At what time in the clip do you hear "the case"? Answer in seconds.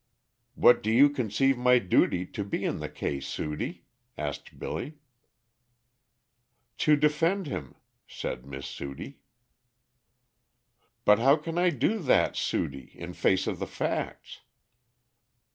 2.79-3.27